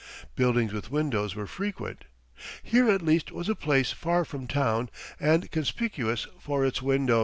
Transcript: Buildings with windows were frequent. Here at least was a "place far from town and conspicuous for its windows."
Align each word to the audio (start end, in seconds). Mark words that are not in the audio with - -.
Buildings 0.35 0.73
with 0.73 0.89
windows 0.89 1.35
were 1.35 1.45
frequent. 1.45 2.05
Here 2.63 2.89
at 2.89 3.03
least 3.03 3.31
was 3.31 3.47
a 3.49 3.53
"place 3.53 3.91
far 3.91 4.25
from 4.25 4.47
town 4.47 4.89
and 5.19 5.51
conspicuous 5.51 6.25
for 6.39 6.65
its 6.65 6.81
windows." 6.81 7.19